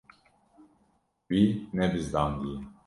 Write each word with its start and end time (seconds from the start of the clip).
Wî 1.29 1.43
nebizdandiye. 1.77 2.57